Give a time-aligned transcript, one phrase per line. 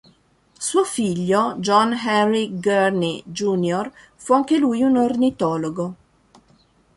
[0.57, 5.93] Suo figlio, John Henry Gurney Jr., fu anche lui un ornitologo.